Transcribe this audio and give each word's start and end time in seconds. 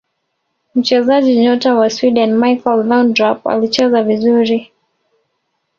mchezaji 0.75 1.39
nyota 1.41 1.75
wa 1.75 1.89
sweden 1.89 2.37
michael 2.37 2.83
laundrap 2.83 3.47
alicheza 3.47 4.03
vizuri 4.03 4.71